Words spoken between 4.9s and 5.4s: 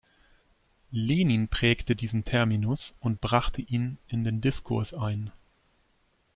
ein.